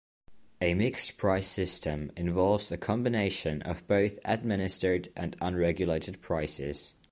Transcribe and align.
A 0.59 0.73
mixed 0.73 1.15
price 1.17 1.45
system 1.45 2.11
involves 2.17 2.71
a 2.71 2.77
combination 2.79 3.61
of 3.61 3.85
both 3.85 4.17
administered 4.25 5.11
and 5.15 5.35
unregulated 5.39 6.23
prices. 6.23 6.95